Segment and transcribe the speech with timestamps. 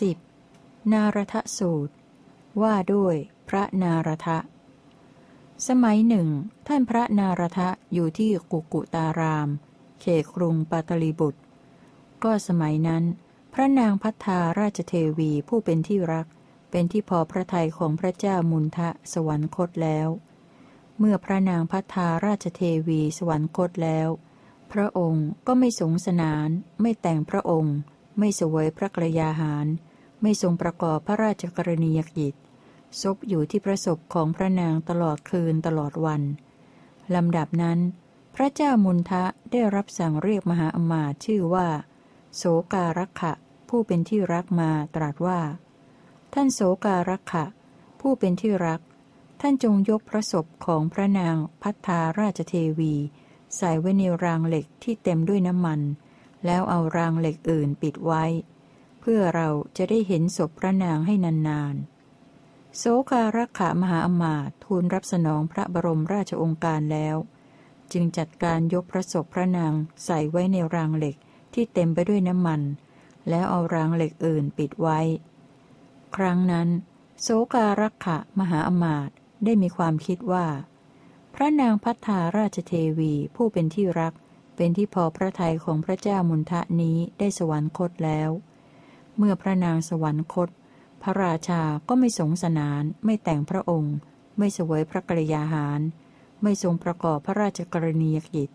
[0.00, 0.16] สิบ
[0.92, 1.94] นารทสูตร
[2.62, 3.16] ว่าด้วย
[3.48, 4.38] พระนารทะ
[5.68, 6.28] สมัยหนึ่ง
[6.66, 9.48] ท่านพระนารทะอยู่ที่กุกุตาราม
[10.00, 11.40] เขตกรุงปัตลีบุตร
[12.24, 13.04] ก็สมัยนั้น
[13.52, 16.26] พระนางพัฒาราชเทวีผู้เป็นที่รัก
[16.70, 20.08] เป็นที่พอพระทัยของพระเจ้ามุนทะสวรรคตแล้ว
[20.98, 24.08] เมื่อพระนางพัฒาราชเทวีสวรรคตแล้ว
[24.72, 26.48] พระองค์ก็ไม่สงสนาน
[26.80, 27.76] ไม่แต่งพระองค์
[28.18, 29.66] ไม่เสวยพระกรยาหาร
[30.22, 32.34] ไม่ทรงประกอบพระราชกรณียกิจ
[33.00, 36.22] ซบอยู่ที่ประสบของพระนางตลอดคืนตลอดวัน
[37.14, 37.78] ลำดับนั้น
[38.34, 41.68] พระเจ้ามุนทะได้รับสั่งเรียกมหาอมาตย์ชื่อว่า
[42.36, 43.32] โสการักขะ
[43.68, 45.40] ผู้เป็นที่รักมาตรัสว่า
[46.32, 47.44] ท่านโสการักขะ
[48.00, 48.80] ผู้เป็นที่รัก
[49.40, 52.94] ท่านจงยกพระศพของพระนางพัฒาราชเทวี
[53.56, 55.80] ใส่ไว้ในรางเหล็กที่เต็มด้วยน้ำมัน
[56.46, 58.24] แล้วเอารางเหล็กอื่นปิดไว้
[59.00, 61.14] เพื่อเราจะได้เห็นศพพระนางให้
[61.48, 67.16] นานๆ โสการักขามหาอมาตทูลรับสนองพระบรมราชองค์การแล้ว
[67.92, 69.72] จึงจัดการยกพระศพพระนาง
[70.04, 71.16] ใส่ไว้ในรางเหล็ก
[71.54, 72.60] ที่เต็มไปด้วยน้ำมัน
[73.28, 75.00] แล้วเอารางเหล็กอื่นปิดไว้
[76.16, 76.68] ครั้งนั้น
[77.22, 79.10] โสการักขะมหาอมาต
[79.44, 80.46] ได้มีความคิดว่า
[81.34, 84.12] พระนางพัฒาราชเทวีผู้เป็นที่รัก
[84.56, 88.30] เป็นที่พอพระทัยของพระเจ้ามุนทะนี้ได้สวรรคตแล้ว
[89.16, 90.48] เมื่อพระนางสวรรคต
[91.02, 93.96] พระราชาก็ไม่สงสนาน ไม่แต่งพระองค์
[94.38, 95.80] ไม่สวยพระกรยาหาร
[96.42, 98.50] ไม่ทรงประกอบพระราชกรณียกิจ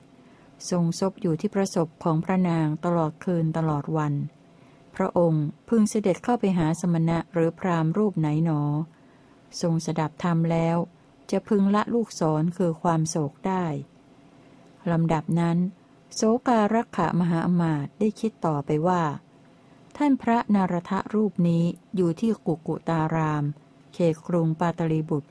[0.70, 4.14] ทรงซบอยู่ที่ประสบของพระนางตลอดคืนตลอดวัน
[4.96, 8.62] พระองค์พึงเสด็จเข้าไปหาสมณะหรือพรามรูปไหนหนอ
[9.62, 10.78] ทรงสดับธรรมแล้ว
[11.32, 13.66] จะพึงละลูกศรคือความโศกได้
[14.92, 15.58] ลำดับนั้น
[16.16, 19.04] โสการักขะมหาอมาตได้คิดต่อไปว่า
[19.98, 21.64] ท่านพระนารทะรูปนี้
[21.96, 23.44] อยู่ที่กุกุตาราม
[23.94, 25.30] เขตกรุงปาตลีบุตร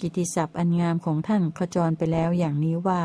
[0.00, 3.02] กิติศัพท์อันงามของท่านขจรไปแล้วอย่างนี้ว่า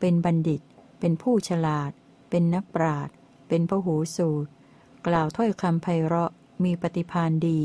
[0.00, 0.60] เป็นบัณฑิต
[0.98, 1.90] เป็นผู้ฉลาด
[2.30, 3.14] เป็นนักปราชญ์
[3.48, 4.50] เป็นพหูสูตร
[5.06, 6.32] กล่าวถ้อยคำไพเราะ
[6.64, 7.60] มีปฏิพานดี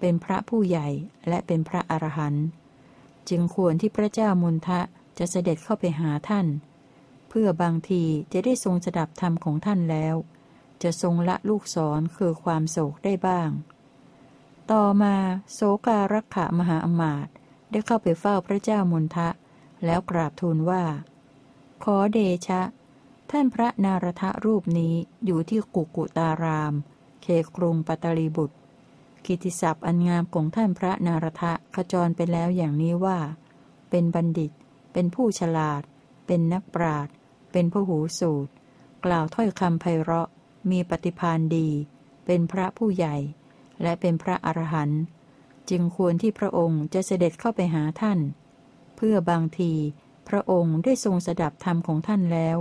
[0.00, 0.88] เป็นพระผู้ใหญ่
[1.28, 2.46] และเป็นพระอรหันต์
[3.28, 4.80] จึงควรที่พระเจ้ามุนทะ
[5.18, 6.46] จะเสด็จเข้าไปหาท่าน
[7.38, 10.14] พื่อบางทีจะได้ทรงสดับธรรมของท่านแล้ว
[10.82, 13.50] จะทรงละลูกศรคือความโศกได้บ้าง
[14.72, 15.14] ต่อมา
[15.52, 17.32] โสการักขะมหาอมาตย์
[17.70, 19.28] ได้เข้าไปเฝ้าพระเจ้ามุนทะ
[19.84, 20.84] แล้วกราบทูลว่า
[21.84, 22.18] ขอเด
[22.48, 22.62] ชะ
[23.30, 24.94] ท่านพระนารทะรูปนี้
[25.24, 26.74] อยู่ที่กุกุตาราม
[27.22, 28.56] เคกรุงปัตลีบุตร
[29.24, 33.18] กิติศัพท์อันงามของท่านพระนารทะขจรไปแล้วอย่างนี้ว่า
[33.90, 34.50] เป็นบัณฑิต
[34.92, 35.82] เป็นผู้ฉลาด
[36.26, 37.14] เป็นนักปราชญ์
[37.54, 38.52] เป็นผู้หูสูตร
[39.04, 40.28] กล่าวถ้อยคำไพเราะ
[40.70, 41.68] มีปฏิพานดี
[42.26, 43.16] เป็นพระผู้ใหญ่
[43.82, 45.02] และเป็นพระอรหันต์
[45.70, 48.18] จึงควรที่พระองค์จะเสด็จเข้าไปหาท่าน
[48.96, 49.72] เพื่อบางที
[50.28, 52.58] พระองค์ได้ทรงสดับธรรมของท่านแล้ว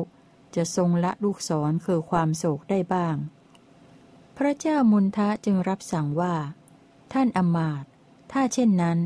[0.56, 3.16] จะทรงละลูกศรคือความโศกได้บ้าง
[4.38, 6.36] พระเจ้ามุนทะจึงรับสั่งว่า
[7.14, 7.84] ท่านอมาต
[8.32, 9.00] ถ้าเช่นนั้น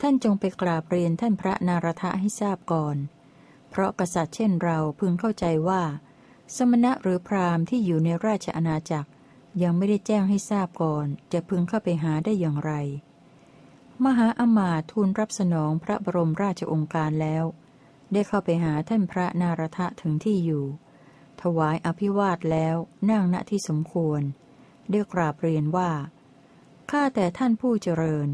[0.00, 2.96] ท่านจงไปกราบเรียนท่านพระนารทะให้ทราบก่อน
[3.72, 5.82] เพราะกษัตริย์เช่นเราพึงเข้าใจว่า
[6.56, 9.10] สมณะหรือพราหมณ์ที่อยู่ในราชอาณาจักร
[9.62, 12.72] ยังไม่ได้แจ้งให้ทราบก่อน จะพึงเข้าไปหาได้อย่างไร
[14.04, 17.44] มหาอมาทูลรับสนองพระบรมราชองค์การแล้ว
[18.12, 20.64] ได้เข้าไปหาท่านพระนารทะถึงที่อยู่
[21.42, 22.76] ถวายอภิวาทแล้ว
[23.10, 24.22] นั่งณที่สมควร
[24.90, 25.90] ได้กราบเรียนว่า
[26.90, 28.28] ข้าแต่ท่านผู้เจริญ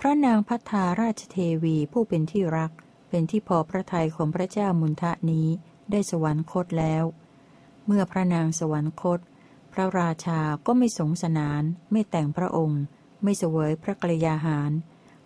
[0.00, 2.70] พระนางพัฒาราชเทวีผู้เป็นที่รัก
[3.10, 5.48] เป็นที่พอพระทัยของพระเจ้ามุนทะนี้
[5.90, 7.04] ได้สวรรคตแล้ว
[7.86, 9.20] เมื่อพระนางสวรรคต
[9.72, 11.62] พระราชาก็ไม่สงสนาน
[11.92, 12.82] ไม่แต่งพระองค์
[13.22, 14.70] ไม่เสวยพระกรยาหาร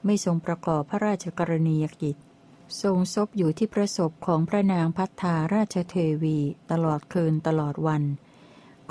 [0.04, 2.16] ไม่ทรงประกอบพระราชกรณียกิจ
[2.82, 6.38] ทรงซบอยู่ที่ประสบของพระนางพัฒาราชเทวี
[6.70, 8.02] ตลอดคืนตลอดวัน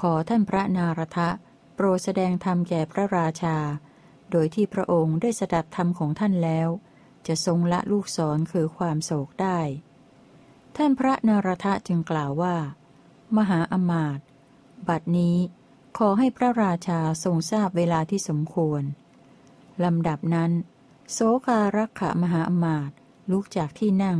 [0.01, 1.29] ขอท่านพระนารทะ
[1.75, 3.57] โปรดแสดงธรรมแก่พระราชา
[4.31, 6.69] โดยที่พระองค์ได้สดับธรรมของท่านแล้ว
[7.27, 9.59] จะทรงละลูกศรคือความโศกได้
[10.75, 12.55] ท่านพระนารทะจึงกล่าวว่า
[13.37, 14.25] มหาอมาตย์
[14.87, 15.37] บัดนี้
[15.97, 18.83] ขอให้พระราชาทรงทราบเวลาที่สมควร
[19.83, 20.51] ลำดับนั้น
[21.11, 22.95] โสการักขะมหาอมาตย์
[23.31, 24.19] ลุกจากที่นั่ง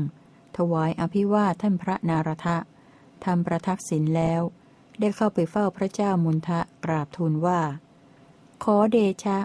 [0.57, 2.57] ถวายอภิวาทท่านพระนารทะ
[3.25, 4.41] ทำประทักษิณแล้ว
[4.99, 7.61] ได้เข้าไปเฝ้าพระเจ้ามุนทะกราบทูลว่า
[8.63, 9.38] ขอเดชะ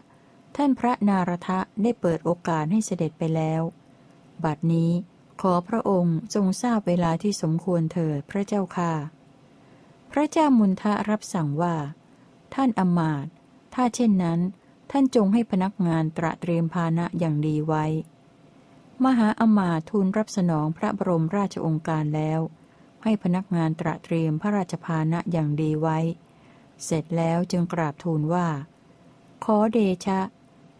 [0.60, 3.62] ท่านพระนารทะได้เปิดโอกาสให้เสด็จไปแล้ว
[4.44, 4.90] บัดนี้
[5.40, 8.93] ขอพระองค์ทรงทราบเวลาที่สมควรเถิดพระเจ้าค่ะ
[10.12, 11.76] พระเจ้ามุนทะรับสั่งว่า
[12.55, 13.26] ท่านอมาต
[13.75, 14.40] ถ้าเช่นนั้น
[14.90, 17.84] ท่านจงให้พนักงานตระเตรียมภาณะอย่างดีไว้
[19.04, 22.40] มหาอมาตทูลรับสนองพระบรมราชองค์การแล้ว
[23.02, 25.99] ให้พนักงานตระเตรียมพระราชภาณะอย่างดีไว้
[26.84, 28.49] เสร็จแล้วจึงกราบทูลว่า
[29.44, 30.20] ขอเดชะ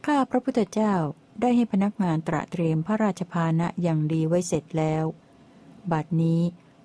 [0.09, 0.95] ข้าพระพุทธเจ้า
[1.41, 5.05] ได้ให้พนักงานตระเตรียมพระราชภาณะอย่างดีไว้เสร็จแล้ว
[5.93, 6.41] บัดนี้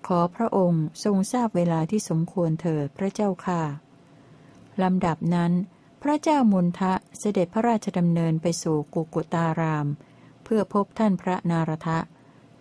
[0.07, 3.63] ขอพระองค์ทรงทราบเวลาที่สมควรเถิดพระเจ้าค่ะ
[4.83, 5.51] ลำดับนั้น
[6.01, 9.87] พระเจ้ามนทะเสด็จพระราชดำเนินไปสู่กุกุตาราม
[10.43, 11.99] เพื่อพบท่านพระนารทะ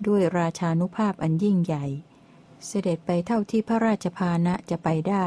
[0.06, 1.86] ด้วยราชานุภาพอันยิ่งใหญ่
[2.66, 5.26] เสด็จไปเท่าที่พระราชพานะจะไปได้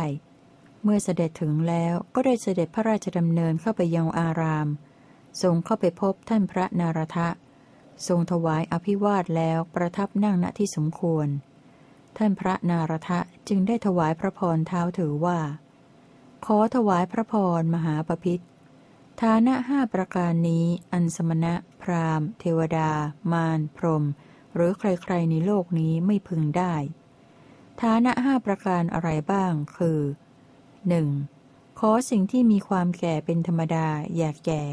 [0.84, 4.70] เมื่อเสด็จถึงแล้วก็ได้เสด็จพระราชดำเนินเข้าไปยังอาราม
[5.42, 7.30] ทรงเข้าไปพบท่านพระนารทะ
[8.08, 11.28] ทรงถวายอภิวาทแล้วประทับนั่งณที่สมควร
[12.18, 15.40] ท่านพระนารทะจึงได้ถวายพระพรเท้าถือว่า
[16.46, 18.44] ขอถวายพระพรมหาปพิธ
[19.22, 22.90] ฐานะห้าประการนี้ อันสมณะ พราหมณ์ เทวดา
[23.32, 24.04] มารพรหม
[24.56, 26.74] หรือใครๆในโลกนี้ไม่พึงได้
[27.82, 30.00] ฐานะห้าประการอะไรบ้าง คือ
[30.90, 31.80] 1.
[31.80, 34.64] ขอสิ่งที่มีความแก่เป็นธรรมดา อย่าแก่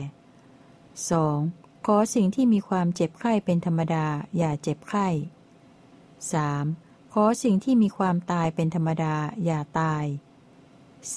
[1.01, 1.87] 2.
[1.87, 4.07] ขอสิ่งที่มีความเจ็บไข้เป็นธรรมดา
[4.37, 5.09] อย่าเจ็บไข้
[5.91, 7.13] 3.
[7.13, 10.05] ขอสิ่งที่มีความตายเป็นธรรมดา อย่าตาย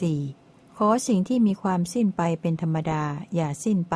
[0.04, 0.78] 4.
[0.78, 3.04] ขอสิ่งที่มีความสิ้นไปเป็นธรรมดา
[3.36, 3.96] อย่าสิ้นไป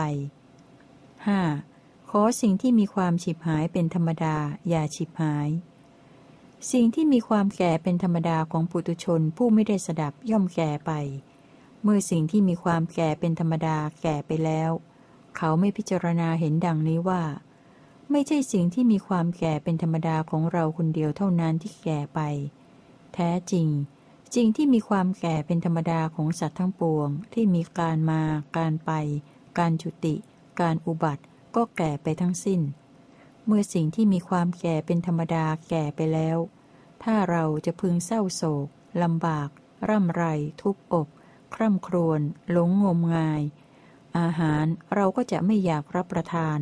[1.26, 2.10] 5.
[2.10, 4.36] ขอสิ่งที่มีความฉิบหายเป็นธรรมดา
[4.70, 5.50] อย่าฉิบหาย
[6.72, 10.92] สิ่งที่มีความแก่เป็นธรรมดาของปุตุชนผู้ไม่ได้สดับย่อมแก่ไป
[11.84, 14.72] เมื่อสิ่งที่มีความแก่เป็นธรรมดาแก่ไปแล้ว
[15.38, 17.24] เขาไม่พิจารณาเห็นดังนี้ว่า
[18.12, 22.20] ไม่ใช่สิ่งที่มีความแก่เป็นธรรมดาของเราคนเดียวเท่านั้นที่แก่ไป
[23.14, 23.68] แท้จริง
[24.36, 28.22] สิ่งที่มีความแก่เป็นธรรมดาของสัตว์ทั้งปวง ที่มีการมา
[28.58, 28.92] การไป
[29.58, 30.16] การจุติ
[30.62, 31.24] การอุบัติ
[31.56, 32.62] ก็แก่ไปทั้งสิ้น
[33.46, 36.38] เมื่อสิ่งที่มีความแก่เป็นธรรมดาแก่ไปแล้ว
[37.04, 38.68] ถ้าเราจะพึงเศร้าโศก
[39.04, 39.50] ลำบาก
[39.90, 40.24] ร่ำไร
[40.62, 41.08] ทุบอก
[41.56, 42.22] คร่ำครวญ
[42.52, 43.42] หลงงมงาย
[44.18, 44.66] อาหาร
[44.96, 46.60] เราก็จะไม่อยากรับประทาน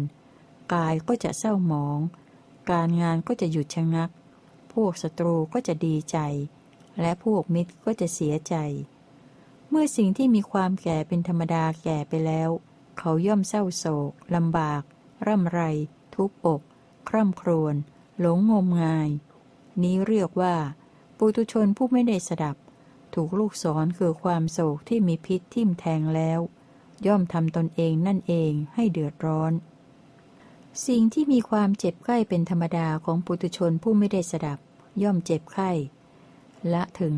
[0.73, 1.99] กายก็จะเศร้าหมอง
[2.71, 4.09] การงานก็จะหยุดชะงัก
[4.73, 6.17] พวกศัตรูก็จะดีใจ
[7.01, 8.55] และพวกมิตรก็จะเสียใจ
[9.69, 12.49] เมื่อสิ่งที่มีความแก่เป็นธรรมดาแก่ไปแล้ว
[12.97, 14.81] เขาย่อมเศร้าโศกลำบาก
[15.27, 15.61] ร่ำไร
[16.15, 16.61] ทุบอก
[17.09, 17.75] คร่ำครวญ
[18.19, 19.09] หลงงมงาย
[19.81, 20.55] นี้เรียกว่า
[21.17, 22.55] ปุตุชนผู้ไม่ได้สดับ
[23.13, 26.39] ถูกลูกศรคือความโศกที่มีพิษทิ่มแทงแล้ว
[27.05, 29.53] ย่อมทำตนเองนั่นเองให้เดือดร้อน
[30.87, 34.59] สิ่งที่มีความเจ็บไข้เป็นธรรมดาของปุตุชนผู้ไม่ได้สดับ
[35.03, 35.71] ย่อมเจ็บไข้
[36.73, 37.15] ละถึง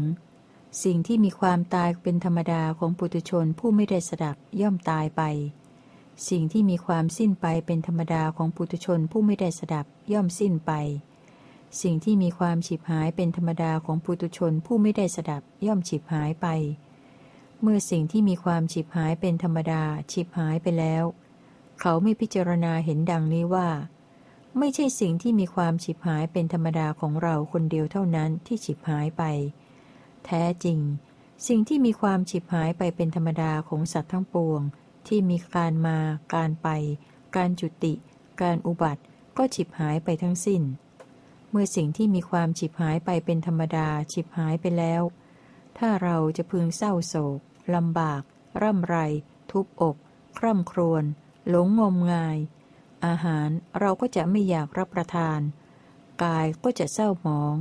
[0.83, 5.21] สิ่งที่มีความตายเป็นธรรมดาของปุตุชนผู้ไม่ได้สดับย่อมตายไป
[6.29, 10.71] สิ่งที่มีความสิ้นไปเป็นธรรมดาของปุตุชนผู้ไม่ได้สดับย่อมสิ้นไป
[11.81, 16.47] สิ่งที่มีความฉิบหายเป็นธรรมดาของปุตุชนผู้ไม่ได้สดับย่อมฉิบหายไป
[17.61, 21.03] เมื่อสิ่งที่มีความฉิบหายเป็นธรรมดาฉิบหายไปแล้ว
[21.79, 23.69] เขาไม่พิจารณาเห็นดังนี้ว่า
[24.57, 29.23] ไม่ใช่สิ่งที่มีความฉิบหายเป็นธรรมดาของเราคนเดียวเท่านั้นที่ฉิบหายไป
[30.25, 30.79] แท้จริง
[31.47, 34.61] สิ่งที่มีความฉิบหายไปเป็นธรรมดาของสัตว์ทั้งปวง
[35.07, 35.97] ที่มีการมา
[36.33, 36.67] การไป
[37.35, 37.93] การจุติ
[38.41, 39.01] การอุบัติ
[39.37, 40.61] ก็ฉิบหายไปทั้งสิ้น
[41.49, 45.01] เมื่อสิ่งที่มีความฉิบหายไปเป็นธรรมดาฉิบหายไปแล้ว
[45.77, 47.39] ถ้าเราจะพึงเศร้าโศก
[47.75, 48.21] ลำบาก
[48.61, 48.97] ร่ำไร
[49.51, 49.95] ทุบอก
[50.37, 51.03] คร่ำครวญ
[51.49, 52.37] หลงงมงาย
[53.05, 53.49] อาหาร
[53.79, 55.39] เราก็จะไม่อยากรับประทาน
[56.23, 57.55] กายก็จะเศร้าหมอง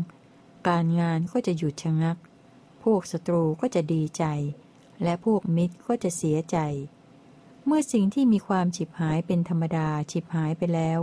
[0.68, 2.16] การงานก็จะหยุดชะงัก
[2.82, 4.24] พวกศัตรูก็จะดีใจ
[5.02, 6.58] และพวกมิตรก็จะเสียใจ
[7.64, 11.00] เมื่อสิ่งที่มีความฉิบหายเป็นธรรมดาฉิบหายไปแล้ว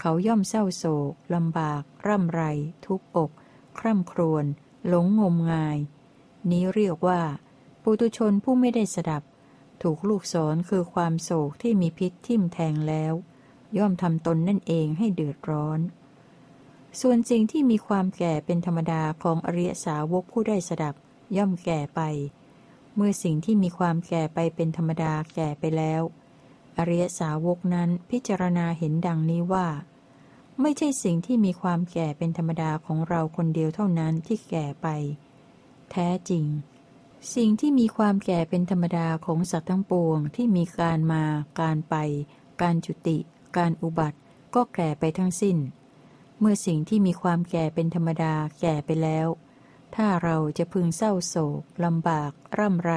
[0.00, 2.42] เขาย่อมเศร้าโศกลำบาก ร่ำไร
[2.84, 3.30] ทุบอก
[3.78, 4.44] คร่ำครวญ
[4.88, 5.78] หลงงมงาย
[6.50, 7.20] นี้เรียกว่า
[7.90, 9.22] ปุตุชนผู้ไม่ได้สดับ
[9.82, 13.12] ถูกลูกศรคือความโศกที่มีพิษทิ่มแทงแล้ว
[13.76, 15.80] ย่อมทำตนนั่นเองให้เดือดร้อน
[17.00, 20.94] ส่วนสิ่งที่มีความแก่เป็นธรรมดาของอริยสาวกผู้ได้สดับ
[21.36, 22.00] ย่อมแก่ไป
[22.94, 26.02] เมื่อสิ่งที่มีความแก่ไปเป็นธรรมดาแก่ไปแล้ว
[26.78, 29.68] อริยสาวกนั้นพิจารณาเห็นดังนี้ว่า
[30.60, 34.88] ไม่ใช่สิ่งที่มีความแก่เป็นธรรมดาของเราคนเดียวเท่านั้นที่แก่ไป
[35.90, 36.46] แท้จริง
[37.34, 41.24] สิ่งที่มีความแก่เป็นธรรมดาของสัตว์ทั้งปวงที่มีการมา
[41.60, 41.94] การไป
[42.62, 43.18] การจุติ
[43.56, 44.18] การอุบัติ
[44.54, 45.56] ก็แก่ไปทั้งสิ้น
[46.38, 49.28] เมื่อสิ่งที่มีความแก่เป็นธรรมดาแก่ไปแล้ว
[49.94, 52.92] ถ้าเราจะพึงเศร้าโศกลำบาก ร่ำไร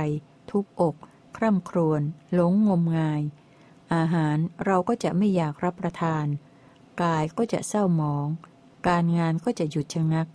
[0.50, 0.96] ทุบอก
[1.38, 2.02] คร่ำครวญ
[2.34, 3.22] หลงงมงาย
[3.94, 6.26] อาหารเราก็จะไม่อยากรับประทาน
[7.02, 8.28] กายก็จะเศร้าหมอง
[8.88, 10.28] การงานก็จะหยุดชะงัก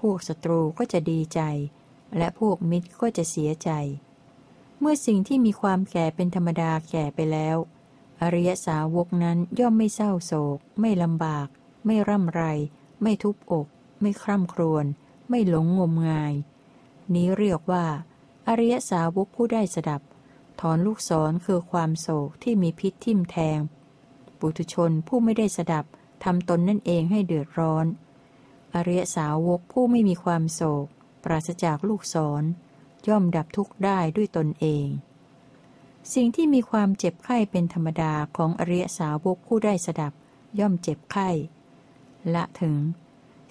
[0.00, 1.40] พวกศัตรูก็จะดีใจ
[2.16, 3.70] และพวกมิตรก็จะเสียใจ
[4.80, 7.56] เมื่อสิ่งที่มีความแก่เป็นธรรมดาแก่ไปแล้ว
[8.22, 11.48] อริยสาวกนั้นย่อมไม่เศร้าโศก ไม่ลำบาก
[11.86, 12.42] ไม่ร่ำไร
[13.02, 13.66] ไม่ทุบอก
[14.00, 14.84] ไม่คร่ำครวญ
[15.28, 16.34] ไม่หลงงมงาย
[17.14, 17.86] นี้เรียกว่า
[18.48, 20.02] อริยสาวกผู้ได้สดับ
[20.60, 23.58] ถอนลูกศรคือความโศกที่มีพิษทิ่มแทง
[24.38, 25.84] ปุถุชนผู้ไม่ได้สดับ
[26.24, 27.86] ทำตนนั่นเองให้เดือดร้อน
[28.74, 30.86] อริยสาวกผู้ไม่มีความโศก
[31.24, 32.42] ปราศจากลูกศร
[33.08, 34.86] ย่อมดับทุกข์ได้ด้วยตนเอง
[36.14, 40.12] สิ่งที่มีความเจ็บไข้เป็นธรรมดาของอริยสาวกผู้ได้สดับ
[40.58, 41.28] ย่อมเจ็บไข้
[42.34, 42.76] ละถึง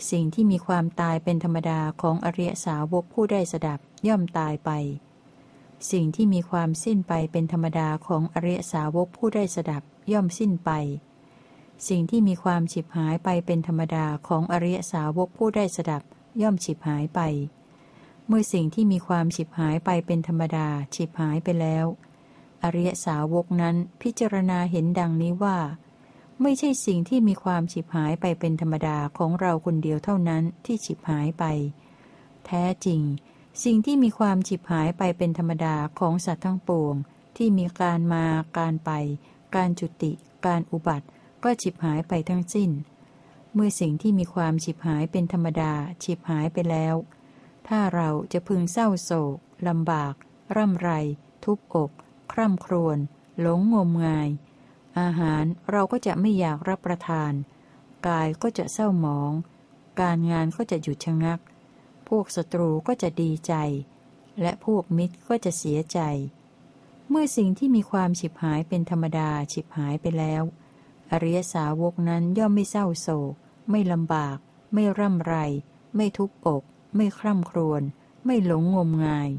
[0.09, 4.71] สิ่งที่มีความตายเป็นธรรมดาของอริยสาวกผู้ได้สดับ ย่อมตายไป
[5.91, 10.71] สิ่งที่มีความสิ้นไปเป็นธรรมดาของอริยสาวกผู้ได้สดับ ย่อมสิ้นไป
[11.89, 16.03] สิ่งที่มีความฉิบหายไปเป็นธรรมดาของอริยสาวกผู้ได้สดับ
[16.41, 17.19] ย่อมฉิบหายไป
[18.27, 21.85] เมื่อสิ่งที่มีความฉิบหายไปเป็นธรรมดาฉิบหายไปแล้ว
[22.63, 25.57] อริยสาวกนั้นพิจารณาเห็นดังนี้ว่า
[26.41, 31.43] ไม่ใช่สิ่งที่มีความฉิบหายไปเป็นธรรมดาของเราคนเดียวเท่านั้นที่ฉิบหายไป
[32.45, 33.01] แท้จริง
[33.63, 36.95] สิ่งที่มีความฉิบหายไปเป็นธรรมดาของสัตว์ทั้งปวง
[37.37, 38.25] ที่มีการมา
[38.57, 38.91] การไป
[39.55, 40.11] การจุติ
[40.45, 41.07] การอุบัติ
[41.43, 42.69] ก็ฉิบหายไปทั้งสิ้น
[43.53, 45.73] เมื่อสิ่งที่มีความฉิบหายเป็นธรรมดา
[46.03, 46.95] ฉิบหายไปแล้ว
[47.67, 49.37] ถ้าเราจะพึงเศร้าโศก
[49.67, 50.13] ลำบาก
[50.55, 50.89] ร่ำไร
[51.43, 51.91] ทุบอก
[52.31, 52.97] คร่ำครวญ
[53.39, 54.29] หลงงมงาย
[54.99, 57.33] อาหารเราก็จะไม่อยากรับประทาน
[58.07, 59.31] กายก็จะเศร้าหมอง
[60.01, 61.39] การงานก็จะหยุดชะงัก
[62.07, 63.53] พวกศัตรูก็จะดีใจ
[64.41, 65.99] และพวกมิตรก็จะเสียใจ
[67.09, 70.43] เมื่อสิ่งที่มีความฉิบหายเป็นธรรมดาฉิบหายไปแล้ว
[71.11, 73.33] อริยสาวกนั้นย่อมไม่เศร้าโศก
[73.69, 74.37] ไม่ลำบาก
[74.73, 75.35] ไม่ร่ำไร
[75.95, 76.63] ไม่ทุบอก
[76.95, 77.81] ไม่คร่ำครวญ
[78.25, 79.29] ไม่หลงงมงาย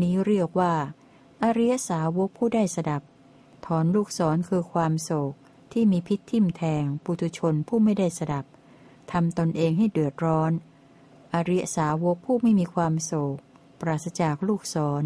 [0.00, 0.74] นี้เรียกว่า
[1.42, 3.02] อริยสาวกผู้ได้สดับ
[3.66, 5.32] ถอนลูกศรคือความโศก
[5.72, 8.44] ที่มีพิษทิ่มแทงปุตุชนผู้ไม่ได้สดับ
[9.12, 10.52] ทำตนเองให้เดือดร้อน
[11.34, 13.38] อริยสาวกผู้ไม่มีความโศก
[13.80, 15.04] ปราศจากลูกศร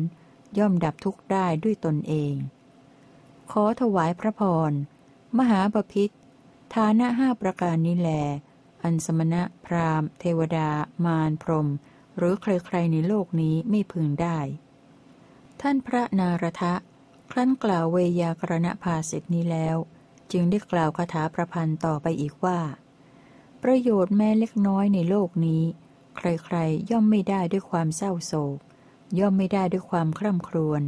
[0.59, 2.35] ย่อมดับทุกข์ได้ด้วยตนเอง
[3.51, 4.73] ขอถวายพระพร
[5.39, 6.13] มหาปพิธ
[6.75, 8.11] ฐานะห้าประการนี้แล
[8.83, 10.71] อันสมณะ พราหมณ์ เทวดา
[11.05, 11.69] มารพรม
[12.17, 14.39] หรือใครๆในโลกนี้ไม่พึงได้
[15.61, 16.75] ท่านพระนารทะ
[17.31, 19.77] ครั้นกล่าวเวยากรณภาสิทนี้แล้ว
[20.33, 22.61] จึงได้กล่าวคาถาประพันธ์ต่อไปอีกว่า
[23.63, 25.63] ประโยชน์แม้เล็กน้อยในโลกนี้
[26.17, 28.59] ใครๆ ย่อมไม่ได้ด้วยความเศร้าโศก
[29.19, 30.83] ย่อมไม่ได้ด้วยความคร่ำครวญ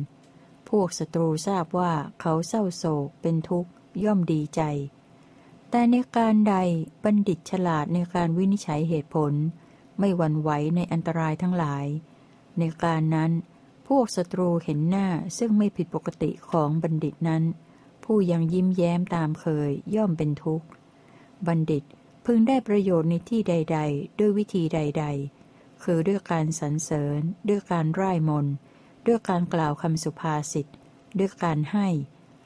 [0.68, 3.70] พวกศัตรูทราบว่าเขาเศร้าโศกเป็นทุกข์
[4.04, 4.62] ย่อมดีใจ
[5.70, 6.56] แต่ในการใด
[7.04, 9.32] บัณฑิตฉลาดในการวินิจฉัยเหตุผล
[9.98, 11.86] ไม่หวั่นไหวในอันตรายทั้งหลาย
[12.58, 13.30] ในการนั้น
[13.88, 15.06] พวกศัตรูเห็นหน้า
[15.38, 17.42] ซึ่งไม่ผิดปกติของบัณฑิตนั้น
[18.04, 20.66] ผู้ยังยิ้มแย้มตามเคยย่อมเป็นทุกข์
[21.46, 21.84] บัณฑิต
[22.24, 25.04] พึงได้ประโยชน์ในที่ใด ๆ ด้วยวิธีใด
[25.44, 28.46] ๆ คือด้วยการสรรเสริญ ด้วยการร่ายมน
[29.06, 30.66] ด้วยการกล่าวคำสุภาษิต
[31.18, 31.88] ด้วยการให้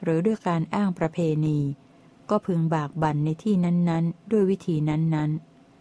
[0.03, 1.59] หรือด้วยการอ้างประเพณี
[2.29, 5.31] ก็พึงบากบั่นในที่นั้นๆ ด้วยวิธีนั้น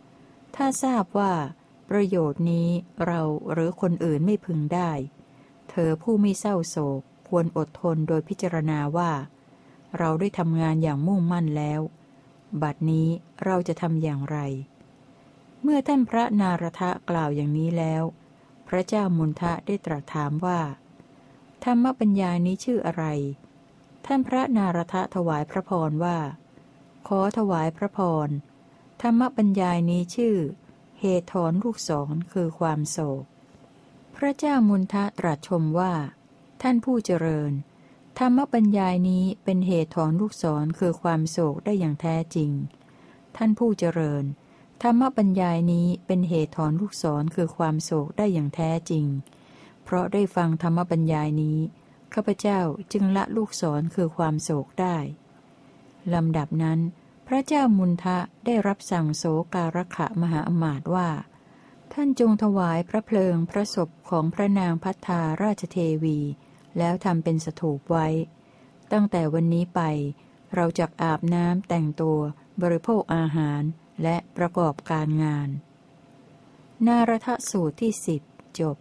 [0.03, 1.33] ๆ ถ้าทราบว่า
[1.91, 2.69] ประโยชน์นี้
[3.07, 3.21] เรา
[3.53, 4.91] หรือคนอื่นไม่พึงได้
[5.71, 9.13] เธอผู้ไม่เศร้าโศกควรอดทนโดยพิจารณาว่า
[9.99, 11.81] เราได้ทำงานอย่างมุ่งมั่นแล้ว
[12.63, 13.09] บัดนี้
[13.45, 14.39] เราจะทำอย่างไร
[15.63, 18.03] เมื่อท่านพระนารทะกล่าวอย่างนี้แล้ว
[18.69, 20.61] พระเจ้ามุนทะได้ตรัสถามว่า
[21.65, 23.05] ธรรมปัญญานี้ชื่ออะไร
[24.07, 26.19] ท่านพระนารทะถวายพระพรว่า
[27.09, 28.29] ขอถวายพระพร
[29.03, 30.37] ธรรมปัญญานี้ชื่อ
[31.01, 33.25] เหตุถอนลูกศรคือความโศก
[34.17, 35.93] พระเจ้ามุนทะตรัสชมว่า
[36.63, 37.53] ท่านผู้เจริญ
[38.19, 42.51] ธรรมปัญญายนี้เป็นเหตุถอนลูกศรคือความโศกได้อย่างแท้จริง
[43.37, 44.25] ท่านผู้เจริญ
[44.83, 49.07] ธรรมปัญญายนี้เป็นเหตุถอนลูกศรคือความโศกได้อย่างแท้จริง
[49.85, 51.59] เพราะได้ฟังธรรมปัญญายนี้
[52.15, 52.61] ข้าพเจ้า
[52.93, 54.97] จึงละลูกศรคือความโศกได้
[56.15, 56.81] ลำดับนั้น
[57.27, 61.11] พระเจ้ามุนทะได้รับสั่งโสการะขะมหาอมาตย์ว่า
[61.93, 66.19] ท่านจงถวายพระเพลิงพระศพของพระนางพัฒาราชเทวี
[66.79, 68.07] แล้วทำเป็นสถูปไว้
[68.93, 69.81] ตั้งแต่วันนี้ไป
[70.55, 72.19] เราจะอาบน้ำแต่งตัว
[72.63, 73.63] บริโภคอาหาร
[74.03, 75.49] และประกอบการงาน
[76.87, 78.23] นารทสูตรที่สิบ
[78.61, 78.77] จบ